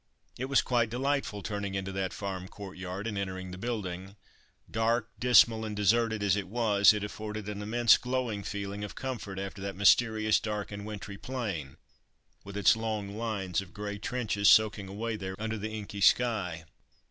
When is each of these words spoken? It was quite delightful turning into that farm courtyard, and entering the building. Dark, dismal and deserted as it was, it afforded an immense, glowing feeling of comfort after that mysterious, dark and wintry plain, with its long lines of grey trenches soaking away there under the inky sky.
It 0.35 0.45
was 0.45 0.63
quite 0.63 0.89
delightful 0.89 1.43
turning 1.43 1.75
into 1.75 1.91
that 1.91 2.11
farm 2.11 2.47
courtyard, 2.47 3.05
and 3.05 3.19
entering 3.19 3.51
the 3.51 3.57
building. 3.59 4.15
Dark, 4.71 5.11
dismal 5.19 5.63
and 5.63 5.75
deserted 5.75 6.23
as 6.23 6.35
it 6.35 6.47
was, 6.47 6.91
it 6.91 7.03
afforded 7.03 7.47
an 7.47 7.61
immense, 7.61 7.97
glowing 7.99 8.41
feeling 8.41 8.83
of 8.83 8.95
comfort 8.95 9.37
after 9.37 9.61
that 9.61 9.75
mysterious, 9.75 10.39
dark 10.39 10.71
and 10.71 10.87
wintry 10.87 11.19
plain, 11.19 11.77
with 12.43 12.57
its 12.57 12.75
long 12.75 13.15
lines 13.15 13.61
of 13.61 13.75
grey 13.75 13.99
trenches 13.99 14.49
soaking 14.49 14.87
away 14.87 15.17
there 15.17 15.35
under 15.37 15.59
the 15.59 15.69
inky 15.69 16.01
sky. 16.01 16.65